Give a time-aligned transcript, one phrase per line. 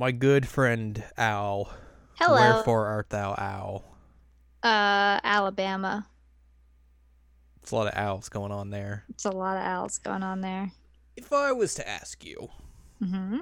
[0.00, 1.70] My good friend Al.
[2.14, 2.32] Hello.
[2.54, 3.84] Wherefore art thou, Al?
[4.62, 6.06] Uh, Alabama.
[7.62, 9.04] It's a lot of owls going on there.
[9.10, 10.72] It's a lot of owls going on there.
[11.18, 12.48] If I was to ask you,
[13.04, 13.40] Mm-hmm.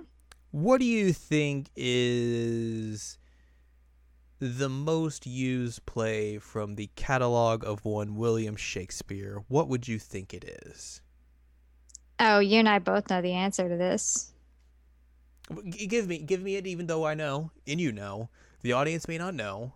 [0.50, 3.18] what do you think is
[4.40, 9.44] the most used play from the catalog of one William Shakespeare?
[9.46, 11.02] What would you think it is?
[12.18, 14.32] Oh, you and I both know the answer to this.
[15.70, 18.28] Give me, give me it, even though I know, and you know,
[18.62, 19.74] the audience may not know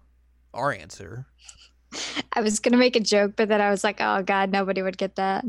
[0.53, 1.27] our answer.
[2.33, 4.99] I was gonna make a joke, but then I was like, oh god, nobody would
[4.99, 5.45] get that.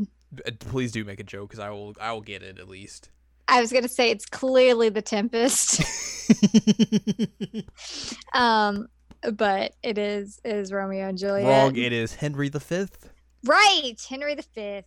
[0.46, 3.10] Uh, Please do make a joke, because I will, I will get it at least.
[3.48, 5.82] I was gonna say it's clearly the Tempest.
[8.34, 8.88] um,
[9.32, 11.46] but it is it is Romeo and Juliet.
[11.46, 11.76] Wrong.
[11.76, 12.86] It is Henry V.
[13.44, 14.82] Right, Henry V.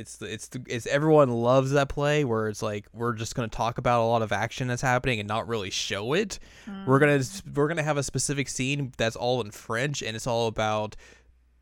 [0.00, 3.48] It's the it's the it's everyone loves that play where it's like we're just gonna
[3.48, 6.38] talk about a lot of action that's happening and not really show it.
[6.86, 7.22] We're gonna
[7.54, 10.96] we're gonna have a specific scene that's all in French and it's all about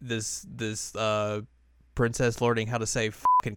[0.01, 1.41] this this uh
[1.97, 3.57] princess learning how to say fucking.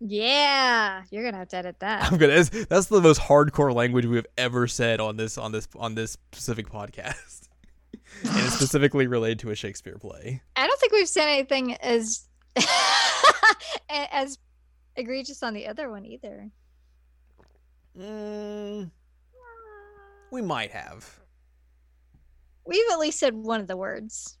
[0.00, 2.10] Yeah, you're gonna have to edit that.
[2.10, 5.68] I'm gonna that's, that's the most hardcore language we've ever said on this on this
[5.78, 7.48] on this specific podcast,
[8.24, 10.42] and it's specifically related to a Shakespeare play.
[10.56, 12.26] I don't think we've said anything as
[13.88, 14.38] as
[14.96, 16.50] egregious on the other one either.
[17.98, 18.90] Mm,
[20.32, 21.20] we might have.
[22.66, 24.38] We've at least said one of the words.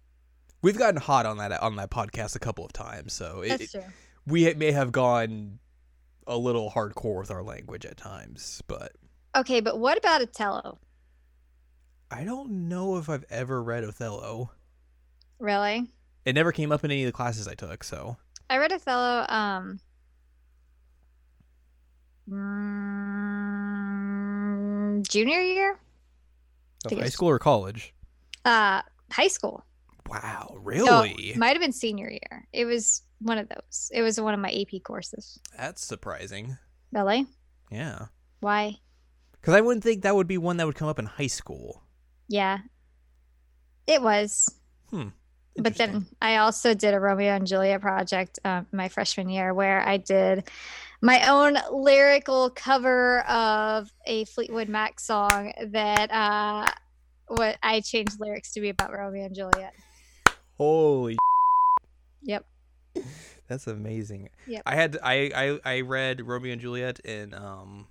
[0.62, 3.72] We've gotten hot on that on that podcast a couple of times, so it, That's
[3.72, 3.84] true.
[4.26, 5.58] we may have gone
[6.26, 8.92] a little hardcore with our language at times, but
[9.36, 10.78] Okay, but what about Othello?
[12.10, 14.52] I don't know if I've ever read Othello.
[15.38, 15.90] Really?
[16.24, 18.16] It never came up in any of the classes I took, so
[18.50, 19.80] I read Othello um
[24.94, 25.78] mm, junior year?
[26.86, 27.94] of high school or college.
[28.44, 29.64] Uh high school.
[30.08, 31.32] Wow, really?
[31.36, 32.46] might have been senior year.
[32.52, 33.90] It was one of those.
[33.92, 35.40] It was one of my AP courses.
[35.56, 36.58] That's surprising.
[36.92, 37.26] Really?
[37.70, 38.06] Yeah,
[38.40, 38.76] Why?
[39.32, 41.82] because I wouldn't think that would be one that would come up in high school.
[42.28, 42.58] Yeah.
[43.86, 44.48] It was.
[44.90, 45.08] Hmm.
[45.56, 49.86] But then I also did a Romeo and Juliet project um, my freshman year where
[49.86, 50.48] I did
[51.00, 56.70] my own lyrical cover of a Fleetwood Mac song that uh,
[57.28, 59.74] what I changed lyrics to be about Romeo and Juliet.
[60.58, 61.16] holy,
[62.22, 62.46] Yep.
[63.48, 64.30] that's amazing.
[64.46, 64.62] Yep.
[64.66, 65.30] I had I,
[65.64, 67.86] I I read Romeo and Juliet in um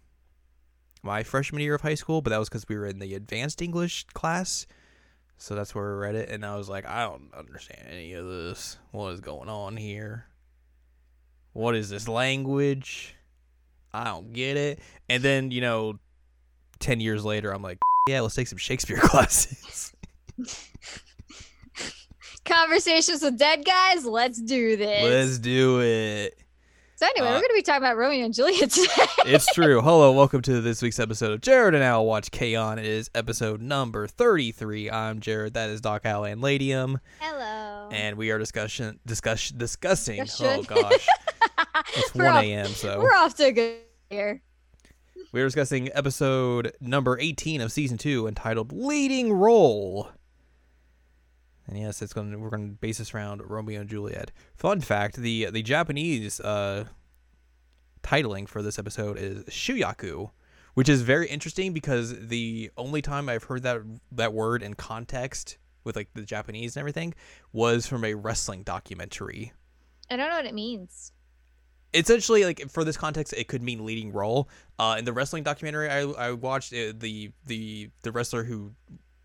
[1.03, 3.62] my freshman year of high school, but that was because we were in the advanced
[3.62, 4.66] English class.
[5.38, 8.26] So that's where we read it, and I was like, I don't understand any of
[8.26, 8.78] this.
[8.92, 10.28] What is going on here?
[11.52, 13.16] What is this language?
[13.94, 14.80] I don't get it.
[15.10, 16.00] And then, you know,
[16.80, 17.78] 10 years later, I'm like,
[18.10, 19.94] yeah, let's take some Shakespeare classes.
[22.46, 24.06] Conversations with dead guys.
[24.06, 25.04] Let's do this.
[25.04, 26.38] let's do it.
[26.96, 29.06] So anyway, uh, we're going to be talking about Romeo and Juliet today.
[29.26, 29.81] It's true.
[29.81, 32.78] Hello, welcome to this week's episode of Jared and Al Watch K-On!
[32.78, 34.92] It is episode number 33.
[34.92, 35.56] I'm Jared.
[35.56, 36.98] That is Doc Al Anladium.
[37.20, 37.90] Hello.
[37.92, 40.24] And we are discussion, discuss, discussing.
[40.24, 40.66] Discussion.
[40.72, 41.08] Oh, gosh.
[41.96, 43.00] It's We're 1 a.m., so.
[43.02, 43.78] We're off to a good
[44.10, 44.42] here.
[45.31, 50.10] We are discussing episode number 18 of season 2 entitled Leading Role.
[51.68, 54.31] And yes, it's going to we're going to base this around Romeo and Juliet.
[54.56, 56.85] Fun fact, the the Japanese uh
[58.03, 60.31] titling for this episode is Shuyaku,
[60.74, 63.81] which is very interesting because the only time I've heard that
[64.12, 67.13] that word in context with like the Japanese and everything
[67.54, 69.54] was from a wrestling documentary
[70.09, 71.12] I don't know what it means.
[71.94, 74.50] essentially like for this context it could mean leading role
[74.80, 78.74] uh in the wrestling documentary i, I watched uh, the the the wrestler who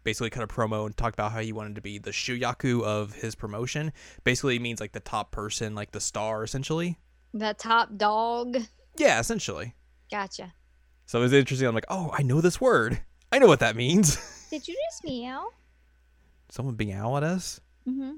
[0.08, 3.12] basically cut a promo and talked about how he wanted to be the shuyaku of
[3.12, 3.92] his promotion
[4.24, 6.98] basically it means like the top person like the star essentially
[7.34, 8.56] The top dog.
[8.96, 9.74] yeah essentially
[10.10, 10.54] Gotcha.
[11.04, 13.00] so it was interesting i'm like oh i know this word
[13.30, 14.16] i know what that means
[14.50, 15.48] Did you just meow?
[16.48, 18.12] someone being owl at us Mm-hmm.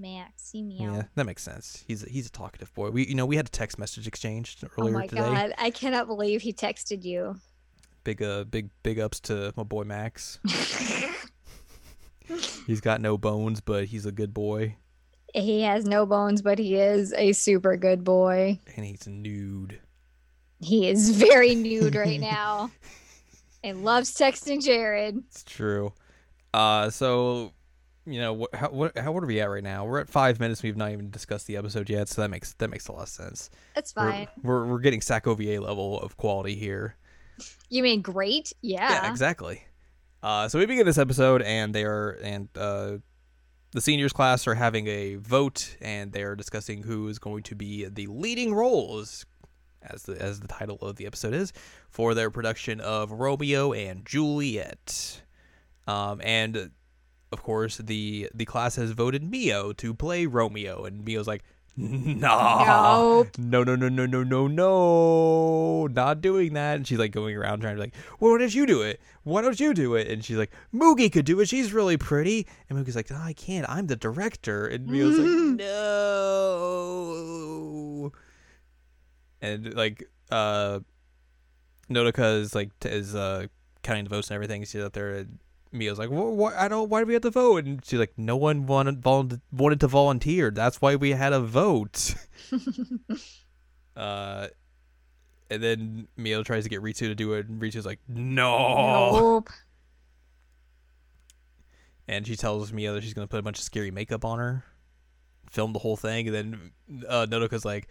[0.00, 0.92] Max, you meow.
[0.94, 3.46] yeah that makes sense he's a, he's a talkative boy we you know we had
[3.46, 5.20] a text message exchange earlier today.
[5.22, 7.36] Oh my today god, I cannot believe he texted you.
[8.04, 10.38] big uh big big ups to my boy max
[12.66, 14.76] He's got no bones, but he's a good boy,
[15.34, 18.58] he has no bones, but he is a super good boy.
[18.76, 19.80] and he's nude.
[20.60, 22.70] He is very nude right now
[23.62, 25.18] and loves texting Jared.
[25.28, 25.92] It's true.
[26.54, 27.52] Uh, so
[28.06, 28.54] you know what?
[28.54, 28.96] How what?
[28.96, 29.84] How what are we at right now?
[29.84, 30.62] We're at five minutes.
[30.62, 33.08] We've not even discussed the episode yet, so that makes that makes a lot of
[33.08, 33.50] sense.
[33.74, 34.28] That's We're- fine.
[34.42, 36.96] We're we're, getting Sac OVA level of quality here.
[37.68, 38.52] You mean great?
[38.62, 38.88] Yeah.
[38.88, 39.64] Yeah, exactly.
[40.24, 42.92] Uh, so we begin this episode, and they are and uh,
[43.72, 47.54] the seniors class are having a vote, and they are discussing who is going to
[47.54, 49.26] be the leading roles,
[49.82, 51.52] as the as the title of the episode is,
[51.90, 55.20] for their production of Romeo and Juliet.
[55.86, 56.70] Um, and
[57.30, 61.44] of course, the the class has voted Mio to play Romeo, and Mio's like,
[61.76, 63.36] Nah, Nope.
[63.36, 66.76] no, no, no, no, no, no, no, not doing that.
[66.76, 69.00] And she's like going around trying to be like, well, why don't you do it?
[69.24, 70.06] Why don't you do it?
[70.08, 71.48] And she's like, Mugi could do it.
[71.48, 72.46] She's really pretty.
[72.70, 73.68] And Mugi's like, I can't.
[73.68, 74.66] I'm the director.
[74.68, 75.26] And Mio's like,
[76.44, 78.12] no.
[79.40, 80.78] And like, uh,
[81.90, 83.46] Nodoka is like t- is uh
[83.82, 84.62] counting the votes and everything.
[84.64, 85.26] She's out there.
[85.74, 86.88] And Mio's like, well, why, I don't.
[86.88, 87.64] Why do we have to vote?
[87.64, 90.52] And she's like, no one wanted wanted to volunteer.
[90.52, 92.14] That's why we had a vote.
[93.96, 94.46] uh,
[95.50, 99.16] and then Mio tries to get Ritsu to do it, and Ritsu's like, no.
[99.18, 99.50] Nope.
[102.06, 104.62] And she tells Mio that she's gonna put a bunch of scary makeup on her,
[105.50, 107.88] film the whole thing, and then uh, Nodoka's like,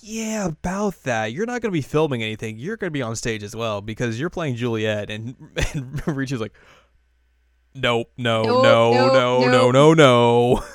[0.00, 1.32] "Yeah, about that.
[1.32, 2.56] You're not gonna be filming anything.
[2.56, 5.34] You're gonna be on stage as well because you're playing Juliet." And
[5.74, 6.54] and Ritsu's like,
[7.74, 10.64] "Nope, no, Nope, no, nope, no, no, nope." no, no."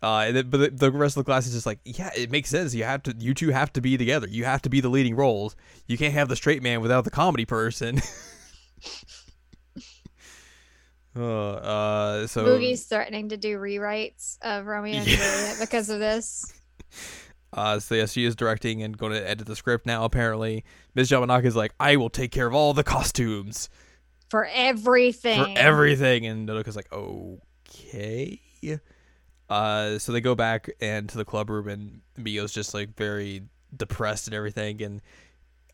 [0.00, 2.30] Uh, and then, but the, the rest of the class is just like, yeah, it
[2.30, 2.72] makes sense.
[2.72, 4.28] You have to, you two have to be together.
[4.28, 5.56] You have to be the leading roles.
[5.88, 8.00] You can't have the straight man without the comedy person.
[11.16, 15.16] Uh, uh, so Mugi's threatening to do rewrites of Romeo and Yeah.
[15.16, 16.52] Juliet because of this.
[17.52, 20.04] Uh, so yeah, she is directing and going to edit the script now.
[20.04, 20.64] Apparently,
[20.94, 21.10] Ms.
[21.10, 23.68] Yamanaka is like, I will take care of all the costumes
[24.28, 25.42] For everything.
[25.42, 28.40] for everything, and Nodoka's like, okay.
[29.48, 33.42] Uh, so they go back and to the club room, and Mio's just like very
[33.76, 35.02] depressed and everything, and.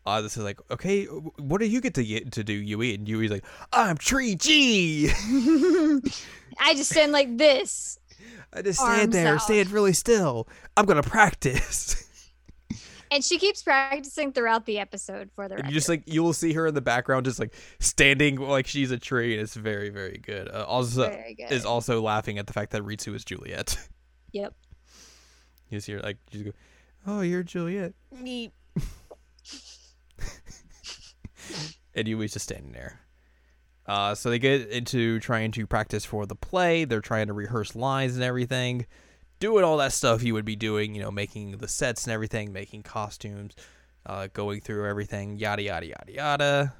[0.07, 2.93] Uh, this is like, okay, what do you get to get to do, Yui?
[2.93, 3.43] And Yui's like,
[3.73, 5.09] I'm Tree G.
[6.59, 7.97] I just stand like this.
[8.53, 9.41] I just stand there, out.
[9.41, 10.47] stand really still.
[10.77, 12.04] I'm gonna practice.
[13.11, 16.33] And she keeps practicing throughout the episode for the And you just like you will
[16.33, 19.89] see her in the background, just like standing like she's a tree, and it's very
[19.89, 20.49] very good.
[20.49, 21.51] Uh, also Very good.
[21.51, 23.77] is also laughing at the fact that Ritsu is Juliet.
[24.33, 24.53] Yep.
[25.69, 26.57] you just hear like you just go,
[27.07, 28.51] "Oh, you're Juliet." Meep.
[31.95, 32.99] and Yui's just standing there.
[33.85, 36.85] Uh, so they get into trying to practice for the play.
[36.85, 38.87] They're trying to rehearse lines and everything,
[39.39, 42.51] doing all that stuff you would be doing, you know, making the sets and everything,
[42.53, 43.53] making costumes,
[44.05, 46.73] uh, going through everything, yada yada yada yada.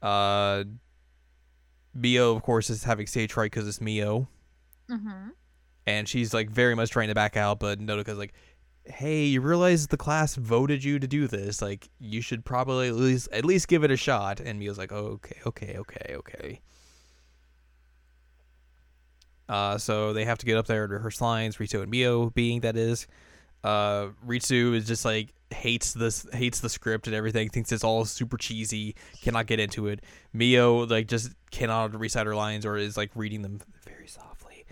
[0.00, 0.64] Uh,
[1.94, 4.28] Mio, of course, is having stage fright because it's Mio,
[4.90, 5.30] Mm-hmm.
[5.86, 8.32] and she's like very much trying to back out, but Nodoka's like,
[8.84, 11.60] "Hey, you realize the class voted you to do this?
[11.60, 14.92] Like, you should probably at least at least give it a shot." And Mio's like,
[14.92, 16.60] oh, "Okay, okay, okay, okay."
[19.48, 21.56] Uh, so they have to get up there and rehearse lines.
[21.56, 23.06] Ritsu and Mio being that is.
[23.64, 27.48] Uh, Ritsu is just like hates this, hates the script and everything.
[27.48, 28.94] Thinks it's all super cheesy.
[29.22, 30.04] Cannot get into it.
[30.32, 34.64] Mio like just cannot recite her lines or is like reading them very softly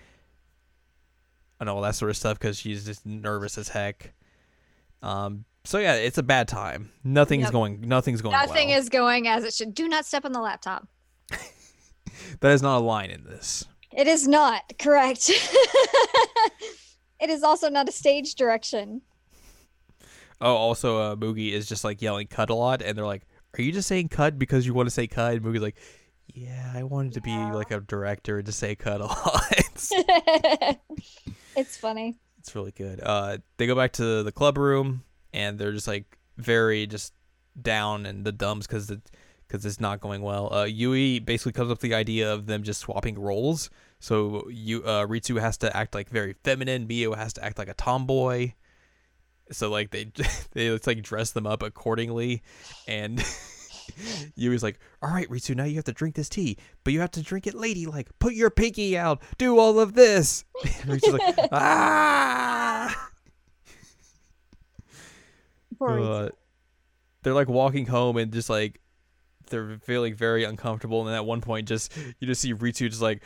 [1.59, 4.13] and all that sort of stuff because she's just nervous as heck.
[5.03, 5.45] Um.
[5.65, 6.91] So yeah, it's a bad time.
[7.03, 7.53] Nothing's Yep.
[7.53, 7.81] going.
[7.89, 8.33] Nothing's going.
[8.33, 8.79] Nothing well.
[8.79, 9.75] is going as it should.
[9.75, 10.87] Do not step on the laptop.
[12.41, 13.65] That is not a line in this.
[13.93, 15.29] It is not correct.
[17.21, 19.03] it is also not a stage direction.
[20.41, 23.27] Oh, also, uh, Mugi is just like yelling "cut" a lot, and they're like,
[23.59, 25.79] "Are you just saying cut because you want to say cut?" And Mugi's like,
[26.27, 29.55] "Yeah, I wanted to be like a director and to say cut a lot."
[31.57, 32.17] it's funny.
[32.39, 33.01] It's really good.
[33.03, 37.13] Uh, they go back to the club room and they're just like very just
[37.61, 39.01] down and the dumbs because it
[39.47, 40.53] because it's not going well.
[40.53, 43.71] Uh, Yui basically comes up with the idea of them just swapping roles.
[43.99, 46.87] So you uh, Ritsu has to act like very feminine.
[46.87, 48.53] Mio has to act like a tomboy.
[49.53, 50.13] So like they
[50.53, 52.43] they it's like dress them up accordingly,
[52.87, 53.25] and
[54.35, 57.13] Yui's like, "All right, Ritsu, now you have to drink this tea, but you have
[57.13, 58.09] to drink it ladylike.
[58.19, 59.23] Put your pinky out.
[59.39, 63.11] Do all of this." And Ritsu's like, "Ah!"
[65.79, 66.29] Poor Uh,
[67.23, 68.81] they're like walking home and just like
[69.47, 71.01] they're feeling very uncomfortable.
[71.01, 73.23] And then at one point, just you just see Ritsu just like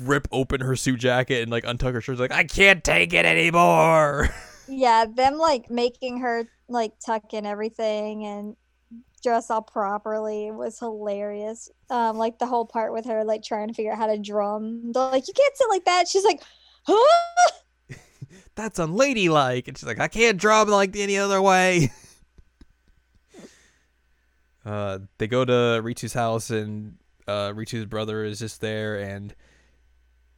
[0.00, 2.18] rip open her suit jacket and like untuck her shirt.
[2.18, 4.28] Like I can't take it anymore.
[4.68, 8.56] Yeah, them like making her like tuck in everything and
[9.22, 11.70] dress all properly was hilarious.
[11.90, 14.92] Um, like the whole part with her like trying to figure out how to drum.
[14.92, 16.08] They're like, you can't sit like that.
[16.08, 16.40] She's like,
[16.84, 17.50] huh?
[18.54, 19.68] That's unladylike.
[19.68, 21.90] And she's like, I can't drum like any other way.
[24.64, 29.34] Uh, they go to Ritsu's house and uh, Ritsu's brother is just there and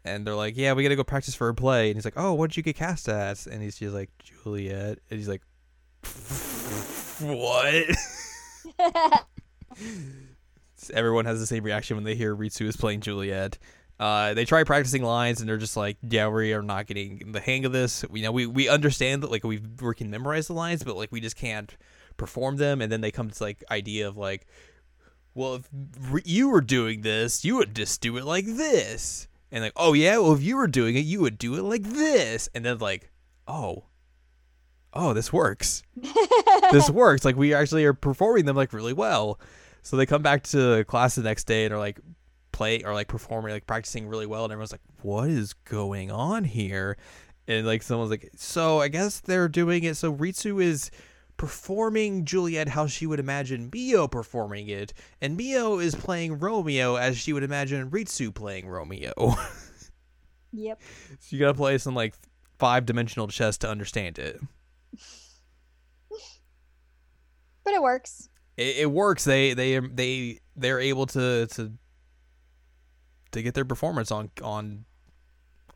[0.07, 1.88] and they're like, yeah, we gotta go practice for a play.
[1.88, 3.47] And he's like, oh, what did you get cast as?
[3.47, 4.99] And he's just like, Juliet.
[5.11, 5.43] And he's like,
[7.21, 7.85] what?
[10.93, 13.59] Everyone has the same reaction when they hear Ritsu is playing Juliet.
[13.99, 17.40] Uh, they try practicing lines and they're just like, yeah, we are not getting the
[17.40, 18.04] hang of this.
[18.11, 20.97] We you know we we understand that like we we can memorize the lines, but
[20.97, 21.75] like we just can't
[22.16, 22.80] perform them.
[22.80, 24.47] And then they come to like idea of like,
[25.35, 25.68] well, if
[26.25, 30.18] you were doing this, you would just do it like this and like, oh yeah,
[30.18, 33.12] well if you were doing it, you would do it like this, and then like,
[33.47, 33.85] oh,
[34.92, 35.85] oh, this works.
[36.73, 37.25] this works.
[37.25, 39.38] Like we actually are performing them like really well.
[39.83, 42.00] So they come back to class the next day and are like
[42.50, 46.42] play or like performing, like practicing really well, and everyone's like, what is going on
[46.42, 46.97] here?
[47.47, 49.97] And like someone's like, so I guess they're doing it.
[49.97, 50.90] So Ritsu is
[51.37, 57.17] performing Juliet how she would imagine Mio performing it, and Mio is playing Romeo as
[57.17, 59.12] she would imagine Ritsu playing Romeo.
[60.53, 60.81] yep.
[61.21, 62.14] So you gotta play some like
[62.59, 64.41] five dimensional chess to understand it.
[67.64, 68.29] but it works.
[68.57, 69.25] It, it works.
[69.25, 71.73] They they they they're able to to
[73.33, 74.85] to get their performance on on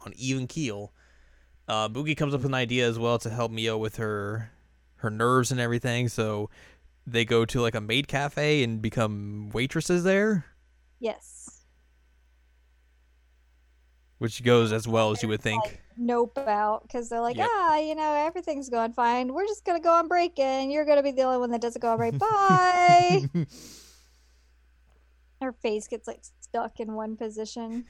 [0.05, 0.93] on even keel.
[1.67, 4.51] Uh, Mugi comes up with an idea as well to help Mio with her
[4.99, 6.09] her nerves and everything.
[6.09, 6.51] So
[7.07, 10.45] they go to like a maid cafe and become waitresses there.
[11.01, 11.65] Yes.
[14.19, 15.65] Which goes as well as you would think.
[15.65, 17.49] Like, nope out because they're like, yep.
[17.51, 19.33] ah, you know, everything's going fine.
[19.33, 21.81] We're just gonna go on break, and you're gonna be the only one that doesn't
[21.81, 22.19] go on break.
[22.19, 23.29] Bye.
[25.41, 27.85] Her face gets like stuck in one position.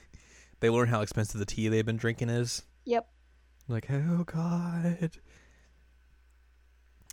[0.61, 2.63] They learn how expensive the tea they've been drinking is.
[2.85, 3.09] Yep.
[3.69, 5.19] Like, oh god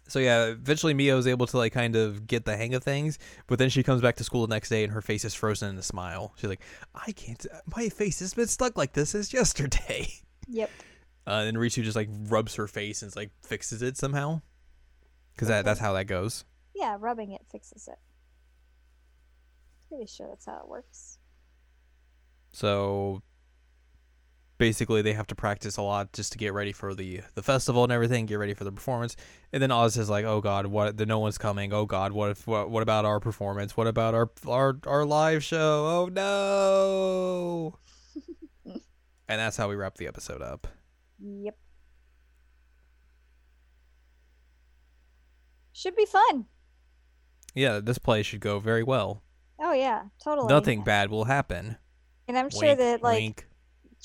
[0.08, 3.18] so yeah, eventually Mio is able to like kind of get the hang of things,
[3.48, 5.70] but then she comes back to school the next day and her face is frozen
[5.70, 6.34] in a smile.
[6.38, 6.62] She's like,
[6.94, 7.46] "I can't.
[7.76, 10.08] My face has been stuck like this since yesterday."
[10.48, 10.70] Yep.
[11.28, 14.42] Uh, and Ritsu just like rubs her face and like fixes it somehow,
[15.34, 16.46] because that that's how that goes.
[16.76, 17.98] Yeah, rubbing it fixes it.
[19.90, 21.18] Pretty sure that's how it works.
[22.52, 23.24] So
[24.58, 27.84] basically they have to practice a lot just to get ready for the the festival
[27.84, 29.16] and everything, get ready for the performance.
[29.52, 30.98] And then Oz is like, "Oh God, what?
[30.98, 31.74] The no one's coming.
[31.74, 32.70] Oh God, what if what?
[32.70, 33.76] What about our performance?
[33.78, 35.86] What about our our our live show?
[35.88, 37.80] Oh no!"
[39.28, 40.68] and that's how we wrap the episode up.
[41.20, 41.58] Yep.
[45.74, 46.46] Should be fun.
[47.54, 49.24] Yeah, this play should go very well.
[49.60, 50.48] Oh yeah, totally.
[50.48, 51.78] Nothing bad will happen.
[52.28, 53.48] And I'm sure wink, that like wink.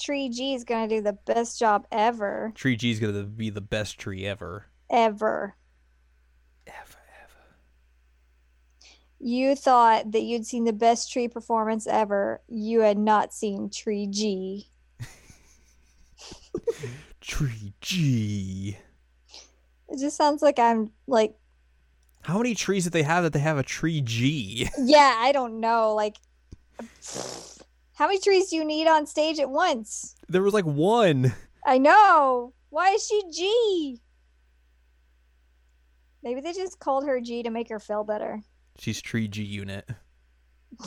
[0.00, 2.52] Tree G is gonna do the best job ever.
[2.54, 4.66] Tree G is gonna be the best tree ever.
[4.88, 5.56] Ever.
[6.66, 7.56] Ever, ever.
[9.18, 12.40] You thought that you'd seen the best tree performance ever.
[12.48, 14.68] You had not seen Tree G.
[17.20, 18.78] tree G.
[19.88, 21.34] It just sounds like I'm like.
[22.22, 24.68] How many trees did they have that they have a tree G?
[24.78, 25.94] Yeah, I don't know.
[25.94, 26.16] Like.
[28.00, 30.16] How many trees do you need on stage at once?
[30.26, 31.34] There was like one.
[31.66, 32.54] I know.
[32.70, 34.00] Why is she G?
[36.22, 38.40] Maybe they just called her G to make her feel better.
[38.78, 39.86] She's tree G unit.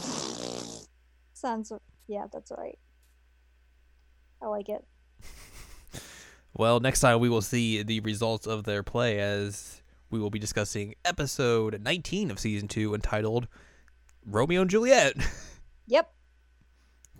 [1.33, 1.71] Sounds
[2.07, 2.79] yeah, that's right.
[4.41, 4.83] I like it.
[6.55, 10.39] well, next time we will see the results of their play as we will be
[10.39, 13.47] discussing episode 19 of season 2 entitled
[14.25, 15.13] Romeo and Juliet.
[15.85, 16.09] Yep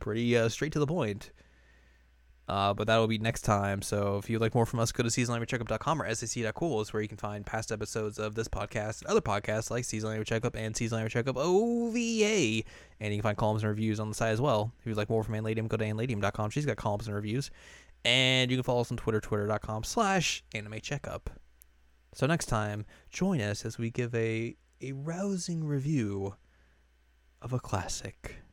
[0.03, 1.31] pretty uh, straight to the point.
[2.49, 3.81] Uh, but that'll be next time.
[3.81, 7.07] So if you'd like more from us, go to seasonalanimecheckup.com or sac.cool is where you
[7.07, 10.75] can find past episodes of this podcast and other podcasts like Seasonal Anime Checkup and
[10.75, 12.63] Seasonal Anime Checkup OVA.
[12.99, 14.73] And you can find columns and reviews on the site as well.
[14.81, 16.49] If you'd like more from Anladium, go to anladium.com.
[16.49, 17.49] She's got columns and reviews.
[18.03, 21.29] And you can follow us on Twitter, twitter.com slash anime checkup.
[22.13, 26.35] So next time, join us as we give a, a rousing review
[27.41, 28.43] of a classic.